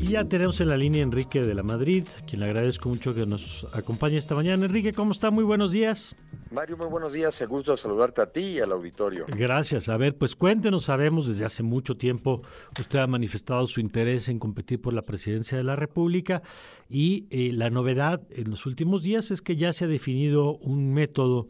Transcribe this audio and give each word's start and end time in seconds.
Y 0.00 0.08
ya 0.08 0.24
tenemos 0.24 0.60
en 0.60 0.68
la 0.68 0.76
línea 0.76 1.02
Enrique 1.02 1.40
de 1.40 1.54
la 1.54 1.62
Madrid, 1.62 2.04
quien 2.26 2.40
le 2.40 2.46
agradezco 2.46 2.88
mucho 2.88 3.14
que 3.14 3.26
nos 3.26 3.66
acompañe 3.72 4.16
esta 4.16 4.34
mañana. 4.34 4.66
Enrique, 4.66 4.92
¿cómo 4.92 5.12
está? 5.12 5.30
Muy 5.30 5.44
buenos 5.44 5.72
días. 5.72 6.14
Mario, 6.50 6.76
muy 6.76 6.88
buenos 6.88 7.12
días. 7.12 7.40
El 7.40 7.48
gusto 7.48 7.72
de 7.72 7.78
saludarte 7.78 8.22
a 8.22 8.26
ti 8.26 8.40
y 8.40 8.60
al 8.60 8.72
auditorio. 8.72 9.26
Gracias. 9.28 9.88
A 9.88 9.96
ver, 9.96 10.16
pues 10.16 10.36
cuéntenos, 10.36 10.84
sabemos 10.84 11.26
desde 11.26 11.44
hace 11.44 11.62
mucho 11.62 11.96
tiempo 11.96 12.42
usted 12.78 12.98
ha 12.98 13.06
manifestado 13.06 13.66
su 13.66 13.80
interés 13.80 14.28
en 14.28 14.38
competir 14.38 14.80
por 14.80 14.92
la 14.92 15.02
presidencia 15.02 15.56
de 15.56 15.64
la 15.64 15.76
República 15.76 16.42
y 16.88 17.26
eh, 17.30 17.52
la 17.52 17.70
novedad 17.70 18.22
en 18.30 18.50
los 18.50 18.66
últimos 18.66 19.02
días 19.02 19.30
es 19.30 19.42
que 19.42 19.56
ya 19.56 19.72
se 19.72 19.86
ha 19.86 19.88
definido 19.88 20.56
un 20.58 20.92
método 20.92 21.48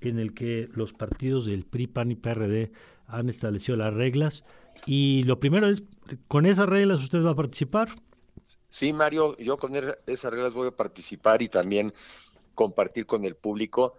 en 0.00 0.18
el 0.18 0.34
que 0.34 0.68
los 0.74 0.92
partidos 0.92 1.46
del 1.46 1.64
PRI, 1.64 1.86
PAN 1.86 2.10
y 2.10 2.16
PRD 2.16 2.70
han 3.06 3.28
establecido 3.28 3.76
las 3.76 3.94
reglas 3.94 4.44
y 4.86 5.22
lo 5.24 5.38
primero 5.38 5.68
es, 5.68 5.82
¿con 6.28 6.46
esas 6.46 6.68
reglas 6.68 7.00
usted 7.00 7.24
va 7.24 7.30
a 7.30 7.36
participar? 7.36 7.88
Sí, 8.68 8.92
Mario, 8.92 9.36
yo 9.38 9.56
con 9.56 9.72
esas 10.06 10.32
reglas 10.32 10.52
voy 10.52 10.68
a 10.68 10.76
participar 10.76 11.42
y 11.42 11.48
también 11.48 11.92
compartir 12.54 13.06
con 13.06 13.24
el 13.24 13.36
público 13.36 13.94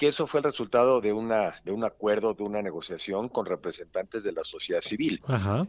que 0.00 0.08
eso 0.08 0.26
fue 0.26 0.40
el 0.40 0.44
resultado 0.44 1.02
de 1.02 1.12
una 1.12 1.60
de 1.62 1.72
un 1.72 1.84
acuerdo, 1.84 2.32
de 2.32 2.42
una 2.42 2.62
negociación 2.62 3.28
con 3.28 3.44
representantes 3.44 4.24
de 4.24 4.32
la 4.32 4.44
sociedad 4.44 4.80
civil. 4.80 5.20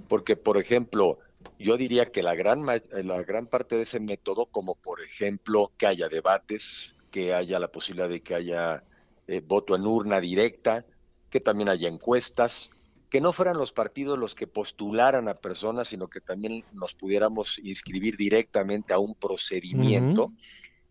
Porque, 0.07 0.37
por 0.37 0.57
ejemplo, 0.57 1.19
yo 1.59 1.75
diría 1.75 2.13
que 2.13 2.23
la 2.23 2.33
gran 2.33 2.65
la 2.65 3.23
gran 3.23 3.47
parte 3.47 3.75
de 3.75 3.81
ese 3.81 3.99
método, 3.99 4.45
como 4.45 4.75
por 4.75 5.01
ejemplo 5.01 5.73
que 5.77 5.85
haya 5.85 6.07
debates, 6.07 6.95
que 7.11 7.33
haya 7.33 7.59
la 7.59 7.67
posibilidad 7.67 8.07
de 8.07 8.21
que 8.21 8.33
haya 8.33 8.85
eh, 9.27 9.41
voto 9.45 9.75
en 9.75 9.85
urna 9.85 10.21
directa, 10.21 10.85
que 11.29 11.41
también 11.41 11.67
haya 11.67 11.89
encuestas, 11.89 12.71
que 13.11 13.19
no 13.19 13.33
fueran 13.33 13.57
los 13.57 13.73
partidos 13.73 14.17
los 14.17 14.33
que 14.33 14.47
postularan 14.47 15.27
a 15.27 15.33
personas, 15.33 15.89
sino 15.89 16.07
que 16.07 16.21
también 16.21 16.63
nos 16.71 16.95
pudiéramos 16.95 17.59
inscribir 17.59 18.15
directamente 18.15 18.93
a 18.93 18.99
un 18.99 19.15
procedimiento. 19.15 20.31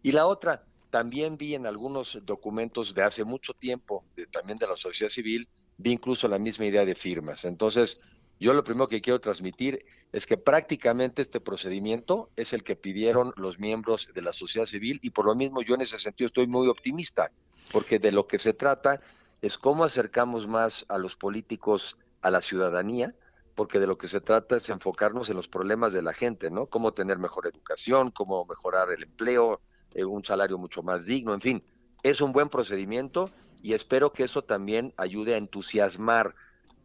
Y 0.03 0.12
la 0.12 0.27
otra, 0.27 0.62
también 0.91 1.39
vi 1.39 1.55
en 1.55 1.67
algunos 1.67 2.19
documentos 2.27 2.95
de 2.95 3.05
hace 3.05 3.25
mucho 3.25 3.55
tiempo, 3.55 4.05
también 4.30 4.58
de 4.58 4.67
la 4.67 4.77
sociedad 4.77 5.11
civil, 5.11 5.48
vi 5.78 5.92
incluso 5.92 6.28
la 6.28 6.39
misma 6.39 6.67
idea 6.67 6.84
de 6.84 6.95
firmas. 6.95 7.47
Entonces, 7.47 7.98
yo 8.39 8.52
lo 8.52 8.64
primero 8.64 8.86
que 8.86 9.00
quiero 9.00 9.19
transmitir 9.19 9.86
es 10.12 10.27
que 10.27 10.36
prácticamente 10.36 11.23
este 11.23 11.41
procedimiento 11.41 12.28
es 12.36 12.52
el 12.52 12.64
que 12.64 12.77
pidieron 12.77 13.33
los 13.36 13.58
miembros 13.58 14.11
de 14.12 14.20
la 14.20 14.34
sociedad 14.34 14.67
civil 14.67 14.98
y 15.00 15.08
por 15.08 15.25
lo 15.25 15.34
mismo 15.34 15.62
yo 15.62 15.75
en 15.75 15.80
ese 15.80 15.98
sentido 15.98 16.27
estoy 16.27 16.47
muy 16.47 16.69
optimista, 16.69 17.30
porque 17.73 17.98
de 17.98 18.12
lo 18.12 18.27
que 18.27 18.39
se 18.39 18.52
trata 18.52 19.00
es 19.41 19.56
cómo 19.56 19.84
acercamos 19.84 20.47
más 20.47 20.84
a 20.91 20.98
los 20.98 21.17
políticos 21.17 21.97
a 22.21 22.31
la 22.31 22.41
ciudadanía, 22.41 23.15
porque 23.55 23.81
de 23.81 23.87
lo 23.87 23.99
que 23.99 24.09
se 24.09 24.21
trata 24.21 24.57
es 24.57 24.69
enfocarnos 24.71 25.29
en 25.29 25.37
los 25.37 25.49
problemas 25.49 25.93
de 25.93 26.03
la 26.03 26.13
gente, 26.13 26.51
¿no? 26.51 26.67
Cómo 26.67 26.93
tener 26.93 27.19
mejor 27.19 27.47
educación, 27.47 28.11
cómo 28.11 28.45
mejorar 28.47 28.91
el 28.91 29.03
empleo, 29.03 29.61
eh, 29.95 30.05
un 30.05 30.25
salario 30.25 30.59
mucho 30.59 30.83
más 30.83 31.05
digno, 31.05 31.35
en 31.35 31.41
fin, 31.41 31.63
es 32.03 32.21
un 32.21 32.33
buen 32.33 32.48
procedimiento 32.48 33.31
y 33.63 33.75
espero 33.75 34.13
que 34.13 34.25
eso 34.25 34.43
también 34.43 34.95
ayude 34.97 35.35
a 35.35 35.39
entusiasmar, 35.39 36.35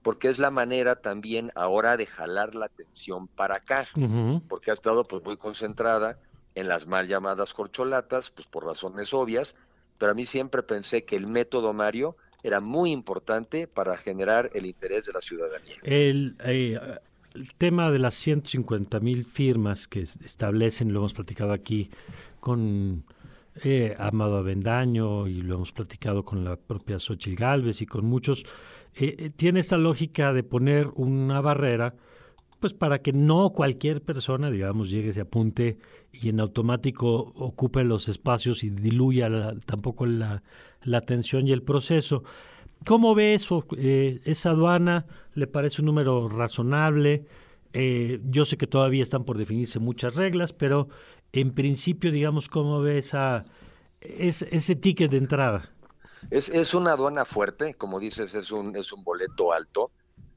porque 0.02 0.28
es 0.30 0.39
la 0.39 0.52
manera 0.52 0.97
también 0.97 1.52
ahora 1.56 1.97
de 1.97 2.06
jalar 2.06 2.56
la 2.56 2.66
atención 2.66 3.28
para 3.28 3.56
acá, 3.56 3.88
porque 4.47 4.72
ha 4.72 4.73
estado 4.73 5.06
pues 5.06 5.23
muy 5.23 5.38
concentrada 5.38 6.19
en 6.53 6.67
las 6.67 6.86
mal 6.88 7.08
llamadas 7.08 7.53
corcholatas, 7.53 8.31
pues 8.31 8.47
por 8.47 8.66
razones 8.66 9.13
obvias, 9.13 9.56
pero 9.97 10.11
a 10.11 10.16
mí 10.16 10.25
siempre 10.25 10.63
pensé 10.63 11.06
que 11.06 11.16
el 11.16 11.28
método 11.28 11.73
Mario 11.73 12.17
era 12.45 12.59
muy 12.59 12.91
importante 12.91 13.67
para 13.67 13.97
generar 13.97 14.51
el 14.53 14.67
interés 14.67 15.07
de 15.07 15.13
la 15.13 15.21
ciudadanía. 15.21 15.77
El, 15.81 16.35
eh, 16.45 16.79
tema 17.57 17.91
de 17.91 17.99
las 17.99 18.13
150 18.15 18.99
mil 18.99 19.23
firmas 19.23 19.88
que 19.88 20.01
establecen, 20.01 20.93
lo 20.93 20.99
hemos 20.99 21.13
platicado 21.13 21.53
aquí 21.53 21.89
con 22.39 23.03
eh, 23.63 23.95
Amado 23.97 24.38
Avendaño 24.38 25.27
y 25.27 25.41
lo 25.41 25.55
hemos 25.55 25.71
platicado 25.71 26.23
con 26.23 26.44
la 26.44 26.56
propia 26.56 27.00
Xochitl 27.00 27.35
Galvez 27.35 27.81
y 27.81 27.85
con 27.85 28.06
muchos, 28.06 28.45
eh, 28.95 29.16
eh, 29.17 29.29
tiene 29.35 29.59
esta 29.59 29.77
lógica 29.77 30.33
de 30.33 30.44
poner 30.44 30.89
una 30.95 31.41
barrera 31.41 31.95
pues 32.59 32.73
para 32.73 33.00
que 33.00 33.13
no 33.13 33.51
cualquier 33.51 34.01
persona, 34.01 34.50
digamos, 34.50 34.89
llegue, 34.89 35.13
se 35.13 35.22
apunte 35.22 35.77
y 36.12 36.29
en 36.29 36.39
automático 36.39 37.33
ocupe 37.35 37.83
los 37.83 38.07
espacios 38.07 38.63
y 38.63 38.69
diluya 38.69 39.29
tampoco 39.66 40.06
la, 40.06 40.41
la 40.85 41.00
atención 41.00 41.47
y 41.47 41.51
el 41.51 41.62
proceso. 41.62 42.23
¿Cómo 42.85 43.16
ve 43.16 43.34
eso? 43.34 43.66
Eh, 43.78 44.22
¿Esa 44.25 44.51
aduana 44.51 45.06
le 45.34 45.47
parece 45.47 45.81
un 45.81 45.88
número 45.88 46.29
razonable? 46.29 47.25
Eh, 47.73 48.22
yo 48.23 48.46
sé 48.46 48.57
que 48.57 48.68
todavía 48.68 49.03
están 49.03 49.25
por 49.25 49.38
definirse 49.38 49.79
muchas 49.79 50.16
reglas, 50.16 50.53
pero 50.53 50.88
en 51.34 51.51
principio, 51.51 52.12
digamos, 52.12 52.47
¿cómo 52.47 52.81
ve 52.81 53.00
esa, 53.00 53.45
ese 54.00 54.75
ticket 54.75 55.12
de 55.12 55.18
entrada? 55.18 55.72
Es, 56.31 56.50
es 56.50 56.74
una 56.74 56.94
aduana 56.94 57.25
fuerte, 57.25 57.74
como 57.74 58.00
dices, 58.00 58.34
es 58.34 58.51
un, 58.51 58.75
es 58.75 58.94
un 58.94 59.03
boleto 59.03 59.51
alto, 59.53 59.91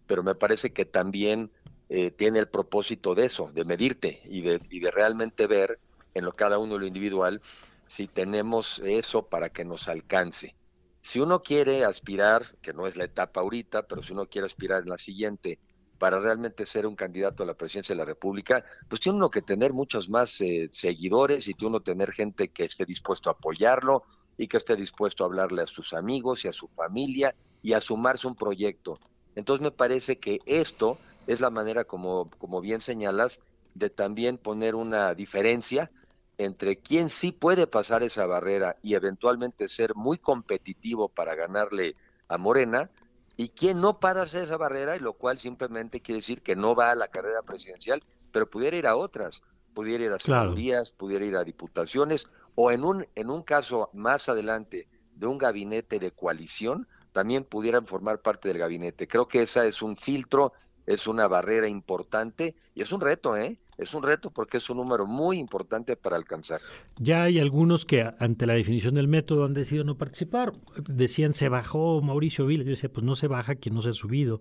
pero 0.07 0.23
me 0.23 0.35
parece 0.35 0.73
que 0.73 0.85
también 0.85 1.51
eh, 1.89 2.11
tiene 2.11 2.39
el 2.39 2.49
propósito 2.49 3.15
de 3.15 3.27
eso, 3.27 3.51
de 3.53 3.65
medirte 3.65 4.21
y 4.25 4.43
de, 4.43 4.61
y 4.71 4.81
de 4.81 4.91
realmente 4.91 5.47
ver 5.47 5.79
en 6.15 6.25
lo 6.25 6.33
cada 6.33 6.59
uno 6.59 6.79
lo 6.79 6.87
individual 6.87 7.41
si 7.89 8.07
tenemos 8.07 8.81
eso 8.85 9.27
para 9.27 9.49
que 9.49 9.65
nos 9.65 9.89
alcance. 9.89 10.55
Si 11.01 11.21
uno 11.21 11.43
quiere 11.43 11.85
aspirar, 11.85 12.57
que 12.61 12.75
no 12.75 12.87
es 12.87 12.97
la 12.97 13.05
etapa 13.05 13.41
ahorita, 13.41 13.87
pero 13.87 14.03
si 14.03 14.13
uno 14.13 14.27
quiere 14.27 14.45
aspirar 14.47 14.83
en 14.83 14.91
la 14.91 14.99
siguiente, 14.99 15.59
para 15.99 16.21
realmente 16.21 16.65
ser 16.67 16.87
un 16.87 16.95
candidato 16.95 17.43
a 17.43 17.47
la 17.47 17.55
presidencia 17.55 17.95
de 17.95 17.99
la 17.99 18.05
República, 18.05 18.63
pues 18.89 19.01
tiene 19.01 19.17
uno 19.17 19.31
que 19.31 19.43
tener 19.43 19.73
muchos 19.73 20.09
más 20.09 20.41
eh, 20.43 20.69
seguidores 20.71 21.49
y 21.49 21.55
tiene 21.55 21.71
uno 21.71 21.81
tener 21.81 22.13
gente 22.13 22.51
que 22.51 22.65
esté 22.65 22.85
dispuesto 22.85 23.31
a 23.31 23.33
apoyarlo 23.33 24.05
y 24.37 24.47
que 24.47 24.59
esté 24.59 24.77
dispuesto 24.77 25.25
a 25.25 25.27
hablarle 25.27 25.63
a 25.63 25.67
sus 25.67 25.95
amigos 25.95 26.45
y 26.45 26.49
a 26.49 26.53
su 26.53 26.69
familia 26.69 27.35
y 27.63 27.73
a 27.73 27.81
sumarse 27.81 28.29
un 28.29 28.37
proyecto. 28.37 29.01
Entonces 29.35 29.63
me 29.63 29.73
parece 29.73 30.19
que 30.19 30.39
esto 30.47 30.99
es 31.27 31.41
la 31.41 31.51
manera, 31.51 31.85
como, 31.85 32.31
como 32.39 32.61
bien 32.61 32.81
señalas, 32.81 33.41
de 33.75 33.91
también 33.91 34.39
poner 34.39 34.75
una 34.75 35.15
diferencia 35.15 35.91
entre 36.39 36.79
quién 36.79 37.11
sí 37.11 37.33
puede 37.33 37.67
pasar 37.67 38.03
esa 38.03 38.27
barrera 38.27 38.77
y 38.83 38.95
eventualmente 38.95 39.69
ser 39.69 39.95
muy 39.95 40.19
competitivo 40.19 41.09
para 41.09 41.35
ganarle 41.35 41.97
a 42.29 42.39
Morena 42.39 42.91
y 43.37 43.51
quién 43.51 43.81
no 43.81 44.01
para 44.01 44.23
esa 44.23 44.57
barrera 44.57 44.97
y 44.97 45.01
lo 45.01 45.15
cual 45.15 45.39
simplemente 45.39 46.01
quiere 46.01 46.19
decir 46.19 46.43
que 46.43 46.57
no 46.57 46.75
va 46.75 46.93
a 46.93 46.95
la 46.95 47.09
carrera 47.09 47.43
presidencial, 47.43 48.01
pero 48.33 48.49
pudiera 48.49 48.77
ir 48.77 48.87
a 48.87 48.97
otras, 48.97 49.43
pudiera 49.75 50.05
ir 50.05 50.13
a 50.13 50.19
senadurías, 50.19 50.93
pudiera 50.93 51.25
ir 51.25 51.37
a 51.37 51.45
diputaciones 51.45 52.29
o 52.55 52.71
en 52.71 52.85
un 52.85 53.07
en 53.15 53.31
un 53.31 53.43
caso 53.43 53.91
más 53.93 54.29
adelante 54.29 54.89
de 55.15 55.27
un 55.27 55.39
gabinete 55.39 55.99
de 55.99 56.13
coalición 56.13 56.87
también 57.13 57.43
pudieran 57.45 57.85
formar 57.85 58.21
parte 58.21 58.49
del 58.49 58.59
gabinete. 58.59 59.09
Creo 59.09 59.27
que 59.27 59.43
esa 59.43 59.65
es 59.65 59.83
un 59.83 59.97
filtro 59.97 60.53
es 60.89 61.07
una 61.07 61.29
barrera 61.29 61.69
importante 61.69 62.55
y 62.75 62.81
es 62.81 62.93
un 62.93 63.03
reto, 63.03 63.37
¿eh? 63.37 63.59
Es 63.77 63.93
un 63.93 64.03
reto 64.03 64.31
porque 64.31 64.57
es 64.57 64.71
un 64.71 64.79
número 64.79 65.07
muy 65.07 65.39
importante 65.39 65.97
para 65.97 66.17
alcanzar. 66.17 66.63
Ya 66.97 67.25
hay 67.25 67.39
algunos 67.39 67.85
que 67.85 68.11
ante 68.19 68.47
la 68.47 68.55
definición 68.55 68.95
del 68.95 69.07
método 69.07 69.45
han 69.45 69.53
decidido 69.53 69.85
no 69.85 69.99
participar. 69.99 70.55
Decían 70.89 71.35
se 71.35 71.51
bajó 71.51 72.01
Mauricio 72.01 72.47
Vila. 72.47 72.65
Yo 72.65 72.71
decía, 72.71 72.91
pues 72.91 73.05
no 73.05 73.15
se 73.15 73.29
baja 73.29 73.55
quien 73.55 73.75
no 73.75 73.83
se 73.83 73.91
ha 73.91 73.93
subido. 73.93 74.41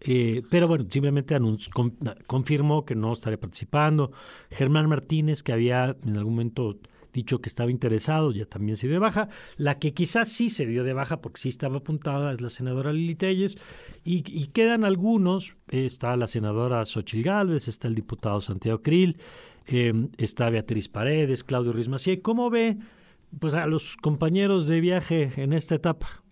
Eh, 0.00 0.42
pero 0.50 0.68
bueno, 0.68 0.86
simplemente 0.88 1.36
confirmó 2.26 2.84
que 2.84 2.94
no 2.94 3.12
estaría 3.12 3.38
participando. 3.38 4.12
Germán 4.50 4.88
Martínez, 4.88 5.42
que 5.42 5.52
había 5.52 5.96
en 6.04 6.16
algún 6.16 6.34
momento 6.34 6.78
dicho 7.12 7.40
que 7.40 7.48
estaba 7.48 7.70
interesado, 7.70 8.32
ya 8.32 8.46
también 8.46 8.76
se 8.76 8.86
dio 8.86 8.94
de 8.94 9.00
baja. 9.00 9.28
La 9.56 9.78
que 9.78 9.92
quizás 9.92 10.30
sí 10.30 10.48
se 10.48 10.66
dio 10.66 10.84
de 10.84 10.92
baja 10.92 11.20
porque 11.20 11.40
sí 11.40 11.48
estaba 11.48 11.78
apuntada 11.78 12.32
es 12.32 12.40
la 12.40 12.50
senadora 12.50 12.92
Lili 12.92 13.14
Telles. 13.14 13.58
Y, 14.04 14.22
quedan 14.48 14.84
algunos, 14.84 15.54
está 15.68 16.16
la 16.16 16.26
senadora 16.26 16.84
Xochil 16.84 17.22
Gálvez, 17.22 17.68
está 17.68 17.88
el 17.88 17.94
diputado 17.94 18.40
Santiago 18.40 18.82
Krill, 18.82 19.18
em, 19.66 20.10
está 20.18 20.50
Beatriz 20.50 20.88
Paredes, 20.88 21.44
Claudio 21.44 21.72
Ruiz 21.72 21.88
Macié. 21.88 22.20
¿Cómo 22.20 22.50
ve 22.50 22.78
pues, 23.38 23.54
a 23.54 23.66
los 23.66 23.96
compañeros 23.96 24.66
de 24.66 24.80
viaje 24.80 25.30
en 25.36 25.52
esta 25.52 25.76
etapa? 25.76 26.22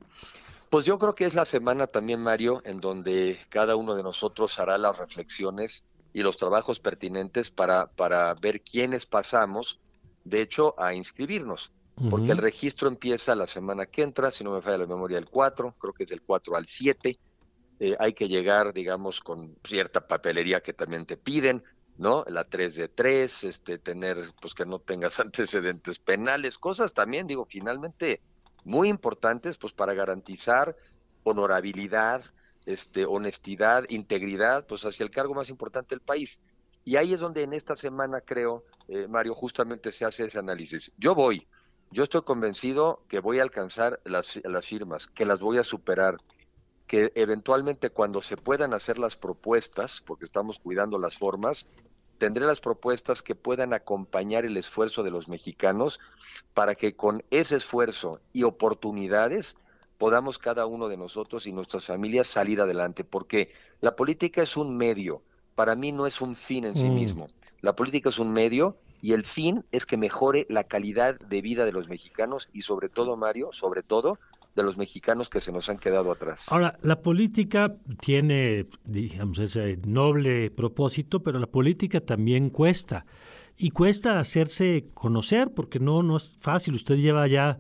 Pues 0.71 0.85
yo 0.85 0.99
creo 0.99 1.15
que 1.15 1.25
es 1.25 1.35
la 1.35 1.45
semana 1.45 1.89
también, 1.89 2.21
Mario, 2.21 2.63
en 2.65 2.81
donde 2.81 3.39
cada 3.49 3.77
uno 3.77 3.95
de 3.95 4.03
nosotros 4.03 4.59
hará 4.59 4.79
las 4.79 4.99
reflexiones 4.99 5.85
y 6.13 6.23
los 6.23 6.37
trabajos 6.37 6.81
pertinentes 6.81 7.51
para, 7.51 7.87
para 7.87 8.35
ver 8.35 8.63
quiénes 8.63 9.07
pasamos 9.07 9.79
de 10.31 10.43
hecho, 10.43 10.75
a 10.81 10.95
inscribirnos, 10.95 11.73
porque 12.09 12.33
el 12.33 12.39
registro 12.39 12.89
empieza 12.89 13.35
la 13.35 13.47
semana 13.47 13.85
que 13.85 14.03
entra, 14.03 14.31
si 14.31 14.43
no 14.43 14.53
me 14.53 14.63
falla 14.63 14.79
la 14.79 14.87
memoria, 14.87 15.19
el 15.19 15.29
4, 15.29 15.75
creo 15.79 15.93
que 15.93 16.05
es 16.05 16.11
del 16.11 16.23
4 16.23 16.57
al 16.57 16.67
7. 16.67 17.19
Eh, 17.81 17.97
hay 17.99 18.15
que 18.15 18.27
llegar, 18.27 18.73
digamos, 18.73 19.21
con 19.21 19.57
cierta 19.65 20.07
papelería 20.07 20.63
que 20.63 20.73
también 20.73 21.05
te 21.05 21.19
piden, 21.19 21.63
¿no? 21.99 22.25
La 22.27 22.45
3 22.45 22.75
de 22.77 22.89
3, 22.89 23.45
este, 23.45 23.79
tener, 23.79 24.17
pues 24.41 24.55
que 24.55 24.65
no 24.65 24.79
tengas 24.79 25.21
antecedentes 25.21 25.99
penales, 25.99 26.57
cosas 26.57 26.95
también, 26.95 27.27
digo, 27.27 27.45
finalmente 27.45 28.23
muy 28.65 28.89
importantes, 28.89 29.59
pues 29.59 29.75
para 29.75 29.93
garantizar 29.93 30.75
honorabilidad, 31.23 32.23
este, 32.67 33.05
honestidad, 33.05 33.85
integridad, 33.89 34.67
pues 34.67 34.85
hacia 34.85 35.05
el 35.05 35.11
cargo 35.11 35.35
más 35.35 35.51
importante 35.51 35.91
del 35.91 36.01
país. 36.01 36.41
Y 36.85 36.97
ahí 36.97 37.13
es 37.13 37.21
donde 37.21 37.43
en 37.43 37.53
esta 37.53 37.77
semana, 37.77 38.21
creo, 38.21 38.65
eh, 38.91 39.07
Mario, 39.07 39.35
justamente 39.35 39.93
se 39.93 40.05
hace 40.05 40.25
ese 40.25 40.41
análisis. 40.41 40.91
Yo 40.99 41.15
voy, 41.15 41.47
yo 41.93 42.03
estoy 42.03 42.23
convencido 42.23 43.05
que 43.09 43.21
voy 43.21 43.39
a 43.39 43.43
alcanzar 43.43 44.01
las, 44.05 44.41
las 44.43 44.67
firmas, 44.67 45.07
que 45.07 45.25
las 45.25 45.39
voy 45.39 45.59
a 45.59 45.65
superar, 45.65 46.17
que 46.89 47.13
eventualmente 47.15 47.91
cuando 47.91 48.21
se 48.21 48.37
puedan 48.37 48.75
hacer 48.75 48.99
las 48.99 49.17
propuestas, 49.17 50.03
porque 50.05 50.25
estamos 50.25 50.59
cuidando 50.59 50.99
las 50.99 51.17
formas, 51.17 51.67
tendré 52.19 52.45
las 52.45 52.61
propuestas 52.61 53.23
que 53.23 53.37
puedan 53.37 53.73
acompañar 53.75 54.45
el 54.45 54.57
esfuerzo 54.57 55.05
de 55.05 55.13
los 55.13 55.29
mexicanos 55.29 56.01
para 56.53 56.75
que 56.75 56.97
con 56.97 57.23
ese 57.31 57.57
esfuerzo 57.57 58.21
y 58.33 58.43
oportunidades 58.43 59.55
podamos 59.99 60.39
cada 60.39 60.67
uno 60.67 60.89
de 60.89 60.97
nosotros 60.97 61.47
y 61.47 61.53
nuestras 61.53 61.87
familias 61.87 62.27
salir 62.27 62.61
adelante, 62.61 63.05
porque 63.05 63.51
la 63.81 63.95
política 63.95 64.43
es 64.43 64.57
un 64.57 64.77
medio, 64.77 65.23
para 65.61 65.75
mí 65.75 65.93
no 65.93 66.07
es 66.07 66.23
un 66.23 66.35
fin 66.37 66.65
en 66.65 66.75
sí 66.75 66.89
mm. 66.89 66.95
mismo. 66.95 67.27
La 67.61 67.77
política 67.77 68.09
es 68.09 68.19
un 68.19 68.33
medio 68.33 68.79
y 69.03 69.13
el 69.13 69.27
fin 69.27 69.63
es 69.73 69.85
que 69.85 69.99
mejore 69.99 70.47
la 70.49 70.65
calidad 70.65 71.21
de 71.21 71.43
vida 71.43 71.67
de 71.67 71.73
los 71.73 71.87
mexicanos 71.91 72.49
y 72.55 72.63
sobre 72.63 72.89
todo, 72.89 73.15
Mario, 73.19 73.51
sobre 73.53 73.83
todo 73.83 74.19
de 74.57 74.63
los 74.63 74.79
mexicanos 74.79 75.29
que 75.29 75.43
se 75.43 75.53
nos 75.53 75.69
han 75.69 75.77
quedado 75.77 76.11
atrás. 76.13 76.47
Ahora, 76.49 76.79
la 76.81 77.03
política 77.03 77.77
tiene, 78.01 78.69
digamos, 78.87 79.39
ese 79.39 79.77
noble 79.85 80.51
propósito, 80.51 81.23
pero 81.23 81.39
la 81.39 81.47
política 81.47 82.01
también 82.01 82.49
cuesta. 82.49 83.05
Y 83.59 83.69
cuesta 83.69 84.19
hacerse 84.19 84.87
conocer 84.95 85.53
porque 85.55 85.79
no, 85.79 86.03
no 86.03 86.17
es 86.17 86.39
fácil. 86.41 86.75
Usted 86.75 86.97
lleva 86.97 87.27
ya 87.27 87.59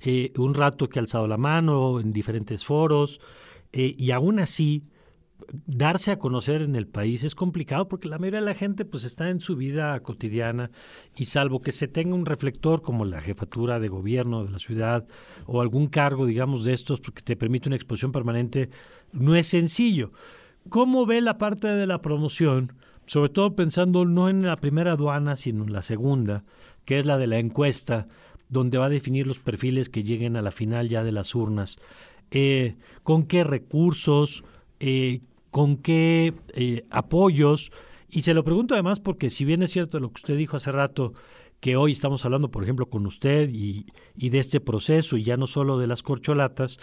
eh, 0.00 0.32
un 0.38 0.54
rato 0.54 0.88
que 0.88 0.98
ha 0.98 1.02
alzado 1.02 1.26
la 1.26 1.36
mano 1.36 2.00
en 2.00 2.14
diferentes 2.14 2.64
foros 2.64 3.20
eh, 3.74 3.94
y 3.98 4.10
aún 4.12 4.40
así 4.40 4.84
darse 5.66 6.10
a 6.10 6.18
conocer 6.18 6.62
en 6.62 6.76
el 6.76 6.86
país 6.86 7.24
es 7.24 7.34
complicado 7.34 7.88
porque 7.88 8.08
la 8.08 8.18
mayoría 8.18 8.40
de 8.40 8.46
la 8.46 8.54
gente 8.54 8.84
pues 8.84 9.04
está 9.04 9.28
en 9.28 9.40
su 9.40 9.56
vida 9.56 9.98
cotidiana 10.00 10.70
y 11.16 11.26
salvo 11.26 11.62
que 11.62 11.72
se 11.72 11.88
tenga 11.88 12.14
un 12.14 12.26
reflector 12.26 12.82
como 12.82 13.04
la 13.04 13.20
jefatura 13.20 13.80
de 13.80 13.88
gobierno 13.88 14.44
de 14.44 14.50
la 14.50 14.58
ciudad 14.58 15.06
o 15.46 15.60
algún 15.60 15.88
cargo 15.88 16.26
digamos 16.26 16.64
de 16.64 16.72
estos 16.72 17.00
porque 17.00 17.22
te 17.22 17.36
permite 17.36 17.68
una 17.68 17.76
exposición 17.76 18.12
permanente 18.12 18.70
no 19.12 19.36
es 19.36 19.46
sencillo. 19.48 20.12
¿Cómo 20.68 21.06
ve 21.06 21.20
la 21.20 21.38
parte 21.38 21.68
de 21.68 21.86
la 21.86 22.00
promoción? 22.02 22.72
Sobre 23.06 23.30
todo 23.30 23.56
pensando 23.56 24.04
no 24.04 24.28
en 24.28 24.42
la 24.42 24.56
primera 24.56 24.92
aduana 24.92 25.36
sino 25.36 25.64
en 25.64 25.72
la 25.72 25.82
segunda, 25.82 26.44
que 26.84 26.98
es 26.98 27.06
la 27.06 27.18
de 27.18 27.26
la 27.26 27.38
encuesta, 27.38 28.08
donde 28.48 28.78
va 28.78 28.86
a 28.86 28.90
definir 28.90 29.26
los 29.26 29.38
perfiles 29.38 29.88
que 29.88 30.04
lleguen 30.04 30.36
a 30.36 30.42
la 30.42 30.52
final 30.52 30.88
ya 30.88 31.02
de 31.02 31.12
las 31.12 31.34
urnas. 31.34 31.78
Eh, 32.30 32.76
¿Con 33.02 33.24
qué 33.24 33.44
recursos? 33.44 34.44
Eh, 34.80 35.20
con 35.52 35.76
qué 35.76 36.34
eh, 36.54 36.84
apoyos. 36.90 37.70
Y 38.08 38.22
se 38.22 38.34
lo 38.34 38.42
pregunto 38.42 38.74
además 38.74 38.98
porque 38.98 39.30
si 39.30 39.44
bien 39.44 39.62
es 39.62 39.70
cierto 39.70 40.00
lo 40.00 40.08
que 40.08 40.18
usted 40.18 40.36
dijo 40.36 40.56
hace 40.56 40.72
rato, 40.72 41.12
que 41.60 41.76
hoy 41.76 41.92
estamos 41.92 42.24
hablando, 42.24 42.50
por 42.50 42.64
ejemplo, 42.64 42.86
con 42.86 43.06
usted 43.06 43.48
y, 43.52 43.86
de 44.16 44.38
este 44.38 44.58
proceso 44.60 45.16
y 45.16 45.22
ya 45.22 45.36
no 45.36 45.46
solo 45.46 45.78
de 45.78 45.86
las 45.86 46.02
corcholatas, 46.02 46.78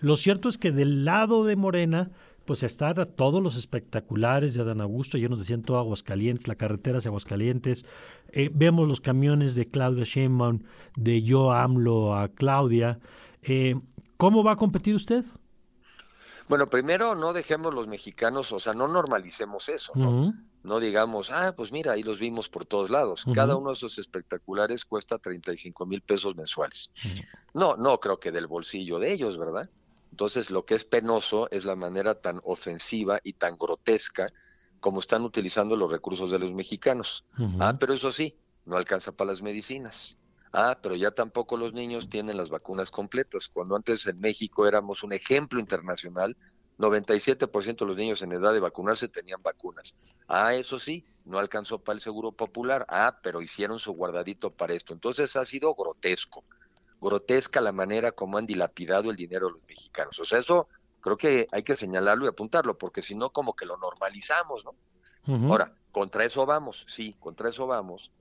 lo 0.00 0.16
cierto 0.16 0.48
es 0.48 0.58
que 0.58 0.72
del 0.72 1.04
lado 1.04 1.44
de 1.44 1.54
Morena, 1.54 2.10
pues 2.44 2.62
están 2.62 2.96
todos 3.14 3.42
los 3.42 3.56
espectaculares 3.56 4.54
de 4.54 4.62
Adán 4.62 4.80
Augusto, 4.80 5.18
llenos 5.18 5.38
de 5.38 5.44
ciento 5.44 5.78
Aguascalientes, 5.78 6.48
la 6.48 6.56
carretera 6.56 6.98
hacia 6.98 7.10
Aguascalientes, 7.10 7.84
eh, 8.32 8.50
vemos 8.52 8.88
los 8.88 9.00
camiones 9.00 9.54
de 9.54 9.68
Claudia 9.68 10.04
Sheinbaum, 10.04 10.60
de 10.96 11.22
Yo 11.22 11.52
AMLO 11.52 12.16
a 12.16 12.28
Claudia. 12.28 12.98
Eh, 13.42 13.76
¿Cómo 14.16 14.42
va 14.42 14.52
a 14.52 14.56
competir 14.56 14.94
usted? 14.94 15.24
Bueno, 16.48 16.68
primero 16.68 17.14
no 17.14 17.32
dejemos 17.32 17.72
los 17.72 17.86
mexicanos, 17.86 18.52
o 18.52 18.58
sea, 18.58 18.74
no 18.74 18.86
normalicemos 18.88 19.68
eso, 19.68 19.92
¿no? 19.94 20.32
No 20.62 20.80
digamos, 20.80 21.30
ah, 21.30 21.54
pues 21.56 21.72
mira, 21.72 21.92
ahí 21.92 22.02
los 22.02 22.18
vimos 22.18 22.48
por 22.48 22.64
todos 22.64 22.90
lados. 22.90 23.24
Cada 23.34 23.56
uno 23.56 23.70
de 23.70 23.74
esos 23.74 23.98
espectaculares 23.98 24.84
cuesta 24.84 25.18
35 25.18 25.84
mil 25.86 26.00
pesos 26.00 26.36
mensuales. 26.36 26.90
No, 27.52 27.76
no 27.76 27.98
creo 28.00 28.18
que 28.18 28.32
del 28.32 28.46
bolsillo 28.46 28.98
de 28.98 29.12
ellos, 29.12 29.36
¿verdad? 29.38 29.68
Entonces, 30.10 30.50
lo 30.50 30.64
que 30.64 30.74
es 30.74 30.84
penoso 30.84 31.50
es 31.50 31.64
la 31.64 31.76
manera 31.76 32.14
tan 32.14 32.40
ofensiva 32.44 33.20
y 33.24 33.32
tan 33.34 33.56
grotesca 33.56 34.32
como 34.80 35.00
están 35.00 35.22
utilizando 35.22 35.76
los 35.76 35.90
recursos 35.90 36.30
de 36.30 36.38
los 36.38 36.52
mexicanos. 36.52 37.24
Ah, 37.58 37.76
pero 37.78 37.94
eso 37.94 38.12
sí, 38.12 38.36
no 38.64 38.76
alcanza 38.76 39.12
para 39.12 39.32
las 39.32 39.42
medicinas. 39.42 40.18
Ah, 40.56 40.78
pero 40.80 40.94
ya 40.94 41.10
tampoco 41.10 41.56
los 41.56 41.74
niños 41.74 42.08
tienen 42.08 42.36
las 42.36 42.48
vacunas 42.48 42.92
completas. 42.92 43.48
Cuando 43.48 43.74
antes 43.74 44.06
en 44.06 44.20
México 44.20 44.68
éramos 44.68 45.02
un 45.02 45.12
ejemplo 45.12 45.58
internacional, 45.58 46.36
97% 46.78 47.84
de 47.84 47.86
los 47.86 47.96
niños 47.96 48.22
en 48.22 48.30
edad 48.32 48.52
de 48.52 48.60
vacunarse 48.60 49.08
tenían 49.08 49.42
vacunas. 49.42 49.94
Ah, 50.28 50.54
eso 50.54 50.78
sí, 50.78 51.04
no 51.24 51.40
alcanzó 51.40 51.80
para 51.80 51.94
el 51.96 52.00
seguro 52.00 52.30
popular. 52.30 52.86
Ah, 52.88 53.18
pero 53.20 53.42
hicieron 53.42 53.80
su 53.80 53.94
guardadito 53.94 54.52
para 54.52 54.74
esto. 54.74 54.92
Entonces 54.92 55.34
ha 55.34 55.44
sido 55.44 55.74
grotesco, 55.74 56.40
grotesca 57.00 57.60
la 57.60 57.72
manera 57.72 58.12
como 58.12 58.38
han 58.38 58.46
dilapidado 58.46 59.10
el 59.10 59.16
dinero 59.16 59.48
de 59.48 59.54
los 59.54 59.68
mexicanos. 59.68 60.20
O 60.20 60.24
sea, 60.24 60.38
eso 60.38 60.68
creo 61.00 61.16
que 61.16 61.48
hay 61.50 61.64
que 61.64 61.76
señalarlo 61.76 62.26
y 62.26 62.28
apuntarlo, 62.28 62.78
porque 62.78 63.02
si 63.02 63.16
no, 63.16 63.30
como 63.30 63.54
que 63.54 63.66
lo 63.66 63.76
normalizamos, 63.76 64.64
¿no? 64.64 64.76
Ahora, 65.50 65.74
contra 65.90 66.24
eso 66.24 66.46
vamos, 66.46 66.84
sí, 66.86 67.16
contra 67.18 67.48
eso 67.48 67.66
vamos. 67.66 68.12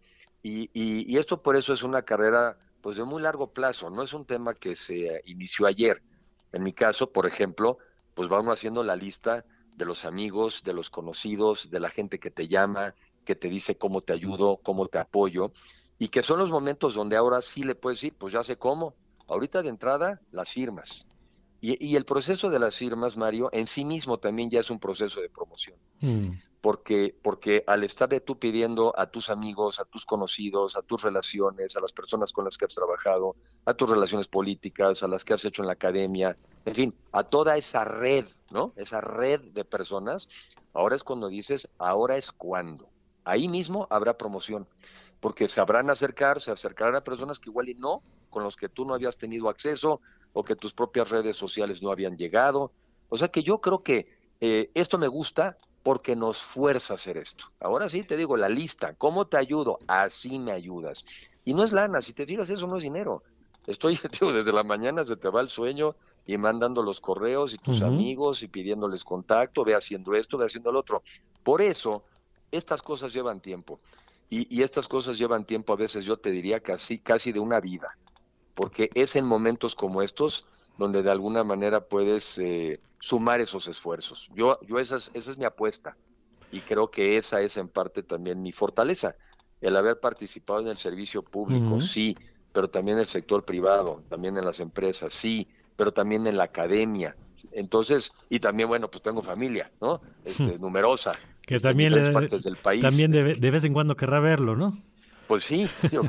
Y, 0.43 0.69
y, 0.73 1.17
esto 1.17 1.41
por 1.41 1.55
eso 1.55 1.73
es 1.73 1.83
una 1.83 2.01
carrera 2.01 2.57
pues 2.81 2.97
de 2.97 3.05
muy 3.05 3.21
largo 3.21 3.53
plazo, 3.53 3.89
no 3.89 4.03
es 4.03 4.11
un 4.11 4.25
tema 4.25 4.53
que 4.53 4.75
se 4.75 5.21
inició 5.25 5.65
ayer. 5.65 6.03
En 6.51 6.63
mi 6.63 6.73
caso, 6.73 7.11
por 7.11 7.25
ejemplo, 7.25 7.77
pues 8.13 8.27
vamos 8.27 8.53
haciendo 8.53 8.83
la 8.83 8.97
lista 8.97 9.45
de 9.77 9.85
los 9.85 10.03
amigos, 10.03 10.61
de 10.65 10.73
los 10.73 10.89
conocidos, 10.89 11.71
de 11.71 11.79
la 11.79 11.89
gente 11.89 12.19
que 12.19 12.29
te 12.29 12.49
llama, 12.49 12.93
que 13.23 13.35
te 13.35 13.47
dice 13.47 13.77
cómo 13.77 14.01
te 14.01 14.11
ayudo, 14.11 14.59
cómo 14.61 14.89
te 14.89 14.99
apoyo, 14.99 15.53
y 15.97 16.09
que 16.09 16.21
son 16.21 16.39
los 16.39 16.51
momentos 16.51 16.93
donde 16.93 17.15
ahora 17.15 17.41
sí 17.41 17.63
le 17.63 17.73
puedes 17.73 17.99
decir, 17.99 18.13
pues 18.17 18.33
ya 18.33 18.43
sé 18.43 18.57
cómo. 18.57 18.95
Ahorita 19.29 19.63
de 19.63 19.69
entrada, 19.69 20.19
las 20.31 20.51
firmas. 20.51 21.07
Y, 21.61 21.95
el 21.95 22.03
proceso 22.03 22.49
de 22.49 22.59
las 22.59 22.75
firmas, 22.75 23.15
Mario, 23.15 23.47
en 23.53 23.67
sí 23.67 23.85
mismo 23.85 24.17
también 24.17 24.49
ya 24.49 24.59
es 24.59 24.69
un 24.69 24.81
proceso 24.81 25.21
de 25.21 25.29
promoción. 25.29 25.77
Mm 26.01 26.31
porque, 26.63 27.13
porque 27.21 27.61
al 27.67 27.83
estar 27.83 28.07
tú 28.21 28.39
pidiendo 28.39 28.97
a 28.97 29.07
tus 29.07 29.29
amigos, 29.29 29.81
a 29.81 29.83
tus 29.83 30.05
conocidos, 30.05 30.77
a 30.77 30.81
tus 30.81 31.03
relaciones, 31.03 31.75
a 31.75 31.81
las 31.81 31.91
personas 31.91 32.31
con 32.31 32.45
las 32.45 32.57
que 32.57 32.63
has 32.63 32.73
trabajado, 32.73 33.35
a 33.65 33.73
tus 33.73 33.89
relaciones 33.89 34.29
políticas, 34.29 35.03
a 35.03 35.09
las 35.09 35.25
que 35.25 35.33
has 35.33 35.43
hecho 35.43 35.61
en 35.61 35.67
la 35.67 35.73
academia, 35.73 36.37
en 36.63 36.73
fin, 36.73 36.95
a 37.11 37.25
toda 37.25 37.57
esa 37.57 37.83
red, 37.83 38.27
¿no? 38.49 38.71
Esa 38.77 39.01
red 39.01 39.41
de 39.51 39.65
personas, 39.65 40.29
ahora 40.73 40.95
es 40.95 41.03
cuando 41.03 41.27
dices, 41.27 41.67
ahora 41.79 42.15
es 42.15 42.31
cuando. 42.31 42.87
Ahí 43.25 43.49
mismo 43.49 43.85
habrá 43.89 44.17
promoción, 44.17 44.65
porque 45.19 45.49
sabrán 45.49 45.89
acercar, 45.89 46.39
se 46.39 46.51
acercarán 46.51 46.95
a 46.95 47.03
personas 47.03 47.39
que 47.39 47.49
igual 47.49 47.67
y 47.67 47.73
no, 47.73 48.03
con 48.29 48.41
los 48.41 48.55
que 48.55 48.69
tú 48.69 48.85
no 48.85 48.93
habías 48.93 49.17
tenido 49.17 49.49
acceso 49.49 49.99
o 50.31 50.45
que 50.45 50.55
tus 50.55 50.73
propias 50.73 51.09
redes 51.09 51.35
sociales 51.35 51.83
no 51.83 51.91
habían 51.91 52.15
llegado. 52.15 52.71
O 53.09 53.17
sea 53.17 53.27
que 53.27 53.43
yo 53.43 53.59
creo 53.59 53.83
que 53.83 54.07
eh, 54.39 54.71
esto 54.73 54.97
me 54.97 55.09
gusta 55.09 55.57
porque 55.83 56.15
nos 56.15 56.41
fuerza 56.41 56.93
a 56.93 56.95
hacer 56.95 57.17
esto. 57.17 57.45
Ahora 57.59 57.89
sí 57.89 58.03
te 58.03 58.15
digo, 58.15 58.37
la 58.37 58.49
lista, 58.49 58.93
¿cómo 58.93 59.27
te 59.27 59.37
ayudo? 59.37 59.79
Así 59.87 60.39
me 60.39 60.53
ayudas. 60.53 61.03
Y 61.43 61.53
no 61.53 61.63
es 61.63 61.73
lana, 61.73 62.01
si 62.01 62.13
te 62.13 62.25
fijas, 62.25 62.49
eso 62.49 62.65
no 62.65 62.77
es 62.77 62.83
dinero. 62.83 63.21
Estoy, 63.67 63.99
digo, 64.19 64.31
desde 64.31 64.53
la 64.53 64.63
mañana 64.63 65.03
se 65.03 65.17
te 65.17 65.29
va 65.29 65.41
el 65.41 65.49
sueño 65.49 65.95
y 66.25 66.37
mandando 66.37 66.81
los 66.81 67.01
correos 67.01 67.53
y 67.53 67.57
tus 67.57 67.81
amigos 67.81 68.43
y 68.43 68.47
pidiéndoles 68.47 69.03
contacto, 69.03 69.65
ve 69.65 69.75
haciendo 69.75 70.15
esto, 70.15 70.37
ve 70.37 70.45
haciendo 70.45 70.71
lo 70.71 70.79
otro. 70.79 71.03
Por 71.43 71.61
eso, 71.61 72.05
estas 72.49 72.81
cosas 72.81 73.13
llevan 73.13 73.41
tiempo. 73.41 73.81
Y, 74.29 74.47
y 74.55 74.63
estas 74.63 74.87
cosas 74.87 75.17
llevan 75.17 75.43
tiempo 75.45 75.73
a 75.73 75.75
veces, 75.75 76.05
yo 76.05 76.15
te 76.15 76.31
diría, 76.31 76.61
casi, 76.61 76.97
casi 76.97 77.33
de 77.33 77.41
una 77.41 77.59
vida. 77.59 77.97
Porque 78.55 78.89
es 78.93 79.17
en 79.17 79.25
momentos 79.25 79.75
como 79.75 80.01
estos 80.01 80.47
donde 80.77 81.03
de 81.03 81.11
alguna 81.11 81.43
manera 81.43 81.81
puedes 81.81 82.37
eh, 82.39 82.79
sumar 82.99 83.41
esos 83.41 83.67
esfuerzos. 83.67 84.29
Yo, 84.33 84.59
yo 84.67 84.79
esa, 84.79 84.97
es, 84.97 85.11
esa 85.13 85.31
es 85.31 85.37
mi 85.37 85.45
apuesta 85.45 85.95
y 86.51 86.59
creo 86.59 86.89
que 86.89 87.17
esa 87.17 87.41
es 87.41 87.57
en 87.57 87.67
parte 87.67 88.03
también 88.03 88.41
mi 88.41 88.51
fortaleza, 88.51 89.15
el 89.61 89.75
haber 89.75 89.99
participado 89.99 90.59
en 90.59 90.67
el 90.67 90.77
servicio 90.77 91.23
público, 91.23 91.81
sí, 91.81 92.15
pero 92.53 92.69
también 92.69 92.97
en 92.97 93.01
el 93.01 93.07
sector 93.07 93.43
privado, 93.43 94.01
también 94.07 94.37
en 94.37 94.45
las 94.45 94.59
empresas, 94.59 95.13
sí, 95.13 95.47
pero 95.75 95.91
también 95.91 96.27
en 96.27 96.37
la 96.37 96.43
academia. 96.45 97.15
Entonces, 97.51 98.13
y 98.29 98.39
también, 98.39 98.69
bueno, 98.69 98.89
pues 98.89 99.01
tengo 99.01 99.23
familia, 99.23 99.71
¿no? 99.81 100.01
Este, 100.23 100.57
numerosa. 100.59 101.13
Que 101.41 101.59
también, 101.59 101.93
en 101.93 102.13
partes 102.13 102.43
del 102.43 102.55
país. 102.57 102.81
también 102.81 103.11
de, 103.11 103.33
de, 103.33 103.51
vez 103.51 103.63
en 103.63 103.73
cuando 103.73 103.95
querrá 103.95 104.19
verlo, 104.19 104.55
¿no? 104.55 104.81
Pues 105.27 105.43
sí, 105.43 105.67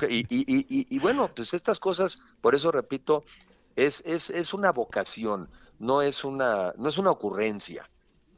y, 0.08 0.18
y, 0.18 0.26
y, 0.28 0.86
y, 0.90 0.98
bueno, 0.98 1.30
pues 1.34 1.54
estas 1.54 1.80
cosas, 1.80 2.18
por 2.40 2.54
eso 2.54 2.70
repito, 2.70 3.24
es, 3.76 4.02
es, 4.06 4.30
es 4.30 4.54
una 4.54 4.72
vocación, 4.72 5.48
no 5.78 6.02
es 6.02 6.24
una, 6.24 6.72
no 6.76 6.88
es 6.88 6.98
una 6.98 7.10
ocurrencia. 7.10 7.88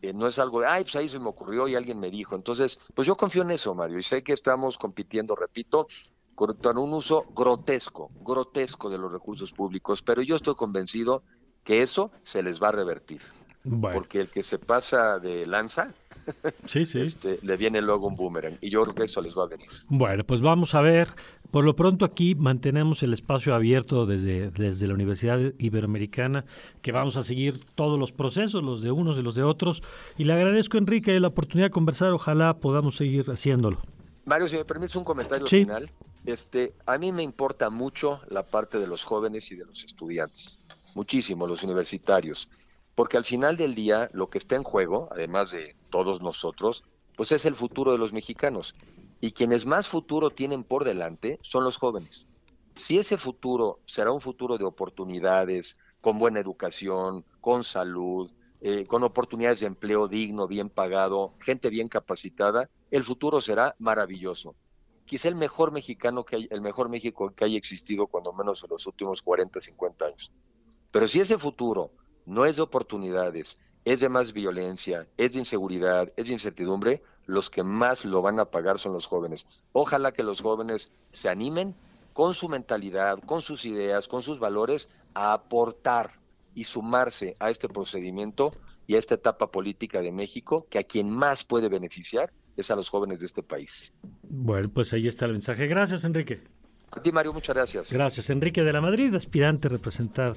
Eh, 0.02 0.12
no 0.12 0.26
es 0.26 0.38
algo 0.38 0.61
de, 0.61 0.66
ay, 0.66 0.85
pues 0.85 0.97
ahí 0.97 1.09
se 1.09 1.19
me 1.19 1.28
ocurrió 1.28 1.66
y 1.69 1.75
alguien 1.75 1.99
me 1.99 2.11
dijo. 2.11 2.35
Entonces, 2.35 2.78
pues 2.95 3.09
yo 3.09 3.16
confío 3.16 3.43
en 3.43 3.50
eso, 3.50 3.75
Mario, 3.75 3.99
y 3.99 4.02
sé 4.02 4.23
que 4.23 4.33
estamos 4.33 4.78
compitiendo, 4.78 5.35
repito, 5.35 5.87
con, 6.35 6.78
un 6.78 6.93
uso 6.93 7.25
grotesco, 7.35 8.11
grotesco 8.21 8.90
de 8.90 8.99
los 8.99 9.11
recursos 9.11 9.52
públicos, 9.52 10.02
pero 10.02 10.23
yo 10.23 10.37
estoy 10.37 10.55
convencido 10.55 11.23
que 11.64 11.83
eso 11.83 12.12
se 12.23 12.43
les 12.43 12.62
va 12.62 12.69
a 12.69 12.73
revertir. 12.73 13.23
Porque 13.81 14.21
el 14.21 14.31
que 14.31 14.45
se 14.45 14.61
pasa 14.61 15.19
de 15.19 15.45
lanza, 15.45 15.93
sí, 16.66 16.85
sí. 16.85 17.00
Este, 17.00 17.38
le 17.42 17.56
viene 17.56 17.80
luego 17.80 18.09
un 18.09 18.14
boomerang. 18.14 18.59
Y 18.61 18.71
yo 18.71 18.83
creo 18.83 18.95
que 18.95 19.04
eso 19.04 19.21
les 19.21 19.37
va 19.37 19.45
a 19.45 19.47
venir. 19.47 19.68
Bueno, 19.88 20.25
pues 20.25 20.40
vamos 20.40 20.75
a 20.75 20.80
ver. 20.80 21.09
Por 21.50 21.64
lo 21.64 21.76
pronto 21.76 22.04
aquí 22.04 22.35
mantenemos 22.35 23.02
el 23.02 23.12
espacio 23.12 23.54
abierto 23.54 24.04
desde, 24.04 24.50
desde 24.50 24.87
la 24.87 24.95
Universidad 24.95 25.38
Iberoamericana, 25.59 26.45
que 26.83 26.92
vamos 26.92 27.16
a 27.16 27.23
seguir 27.23 27.61
todos 27.75 27.99
los 27.99 28.12
procesos, 28.12 28.62
los 28.62 28.83
de 28.83 28.90
unos 28.90 29.18
y 29.18 29.23
los 29.23 29.35
de 29.35 29.42
otros. 29.42 29.83
Y 30.18 30.25
le 30.25 30.33
agradezco, 30.33 30.78
Enrique, 30.78 31.18
la 31.21 31.28
oportunidad 31.28 31.66
de 31.66 31.73
conversar. 31.73 32.12
Ojalá 32.12 32.59
podamos 32.59 32.97
seguir 32.97 33.30
haciéndolo. 33.30 33.80
Mario, 34.25 34.49
si 34.49 34.56
me 34.56 34.64
permites 34.64 34.97
un 34.97 35.04
comentario 35.04 35.47
final. 35.47 35.90
Este, 36.26 36.75
a 36.87 36.99
mí 36.99 37.12
me 37.12 37.23
importa 37.23 37.71
mucho 37.71 38.21
la 38.28 38.42
parte 38.42 38.78
de 38.78 38.88
los 38.88 39.04
jóvenes 39.04 39.50
y 39.52 39.54
de 39.54 39.64
los 39.64 39.85
estudiantes, 39.85 40.59
muchísimo 40.97 41.47
los 41.47 41.62
universitarios, 41.62 42.50
porque 42.96 43.16
al 43.16 43.24
final 43.24 43.56
del 43.56 43.76
día 43.76 44.10
lo 44.12 44.28
que 44.28 44.38
está 44.38 44.56
en 44.56 44.64
juego, 44.64 45.08
además 45.12 45.52
de 45.52 45.76
todos 45.90 46.22
nosotros, 46.22 46.84
pues 47.14 47.30
es 47.30 47.44
el 47.44 47.54
futuro 47.54 47.92
de 47.92 47.98
los 47.98 48.12
mexicanos. 48.12 48.74
Y 49.20 49.30
quienes 49.30 49.66
más 49.66 49.86
futuro 49.86 50.30
tienen 50.30 50.64
por 50.64 50.84
delante 50.84 51.38
son 51.42 51.62
los 51.62 51.76
jóvenes. 51.76 52.26
Si 52.74 52.98
ese 52.98 53.16
futuro 53.16 53.78
será 53.86 54.10
un 54.10 54.20
futuro 54.20 54.58
de 54.58 54.64
oportunidades, 54.64 55.76
con 56.00 56.18
buena 56.18 56.40
educación, 56.40 57.24
con 57.40 57.62
salud, 57.62 58.30
eh, 58.60 58.84
con 58.86 59.04
oportunidades 59.04 59.60
de 59.60 59.66
empleo 59.66 60.08
digno, 60.08 60.48
bien 60.48 60.70
pagado, 60.70 61.34
gente 61.38 61.70
bien 61.70 61.88
capacitada, 61.88 62.68
el 62.90 63.04
futuro 63.04 63.40
será 63.40 63.76
maravilloso 63.78 64.56
quizá 65.06 65.28
el 65.28 65.36
mejor 65.36 65.72
mexicano 65.72 66.24
que 66.24 66.36
hay, 66.36 66.48
el 66.50 66.60
mejor 66.60 66.90
México 66.90 67.32
que 67.34 67.44
haya 67.44 67.56
existido 67.56 68.08
cuando 68.08 68.32
menos 68.32 68.62
en 68.64 68.70
los 68.70 68.86
últimos 68.86 69.22
40, 69.22 69.60
50 69.60 70.04
años. 70.04 70.32
Pero 70.90 71.08
si 71.08 71.20
ese 71.20 71.38
futuro 71.38 71.92
no 72.26 72.45
es 72.45 72.56
de 72.56 72.62
oportunidades, 72.62 73.59
es 73.85 74.00
de 74.00 74.09
más 74.09 74.33
violencia, 74.33 75.06
es 75.16 75.33
de 75.33 75.38
inseguridad, 75.38 76.12
es 76.16 76.26
de 76.26 76.35
incertidumbre, 76.35 77.02
los 77.26 77.49
que 77.49 77.62
más 77.62 78.04
lo 78.04 78.21
van 78.21 78.40
a 78.40 78.47
pagar 78.47 78.78
son 78.78 78.92
los 78.92 79.06
jóvenes. 79.06 79.47
Ojalá 79.73 80.12
que 80.12 80.25
los 80.25 80.40
jóvenes 80.40 80.90
se 81.12 81.28
animen 81.28 81.75
con 82.12 82.35
su 82.35 82.49
mentalidad, 82.49 83.21
con 83.21 83.40
sus 83.40 83.64
ideas, 83.64 84.09
con 84.09 84.23
sus 84.23 84.40
valores, 84.40 84.88
a 85.14 85.33
aportar 85.33 86.18
y 86.54 86.64
sumarse 86.64 87.35
a 87.38 87.50
este 87.50 87.68
procedimiento 87.68 88.52
y 88.87 88.95
a 88.95 88.99
esta 88.99 89.14
etapa 89.14 89.50
política 89.50 90.00
de 90.00 90.11
México, 90.11 90.66
que 90.68 90.78
a 90.78 90.83
quien 90.83 91.11
más 91.11 91.45
puede 91.45 91.68
beneficiar 91.68 92.30
es 92.56 92.71
a 92.71 92.76
los 92.76 92.88
jóvenes 92.88 93.21
de 93.21 93.26
este 93.26 93.42
país. 93.42 93.92
Bueno, 94.23 94.68
pues 94.68 94.92
ahí 94.95 95.06
está 95.06 95.26
el 95.26 95.33
mensaje. 95.33 95.66
Gracias, 95.66 96.04
Enrique. 96.04 96.42
A 96.96 97.02
ti, 97.02 97.12
Mario, 97.12 97.34
muchas 97.34 97.54
gracias. 97.54 97.92
Gracias, 97.92 98.30
Enrique 98.30 98.64
de 98.64 98.72
la 98.72 98.80
Madrid, 98.80 99.14
aspirante 99.14 99.68
a 99.68 99.70
representar 99.70 100.34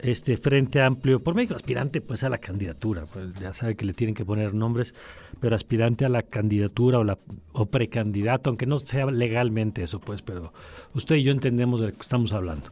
este 0.00 0.36
Frente 0.36 0.82
Amplio 0.82 1.22
por 1.22 1.36
México, 1.36 1.54
aspirante 1.54 2.00
pues 2.00 2.24
a 2.24 2.28
la 2.28 2.38
candidatura, 2.38 3.06
pues 3.06 3.32
ya 3.34 3.52
sabe 3.52 3.76
que 3.76 3.84
le 3.84 3.92
tienen 3.92 4.16
que 4.16 4.24
poner 4.24 4.52
nombres, 4.52 4.94
pero 5.40 5.54
aspirante 5.54 6.04
a 6.04 6.08
la 6.08 6.24
candidatura 6.24 6.98
o, 6.98 7.04
la, 7.04 7.18
o 7.52 7.66
precandidato, 7.66 8.50
aunque 8.50 8.66
no 8.66 8.80
sea 8.80 9.06
legalmente 9.06 9.84
eso, 9.84 10.00
pues, 10.00 10.22
pero 10.22 10.52
usted 10.92 11.14
y 11.16 11.22
yo 11.22 11.30
entendemos 11.30 11.80
de 11.80 11.86
lo 11.86 11.92
que 11.92 12.00
estamos 12.00 12.32
hablando. 12.32 12.71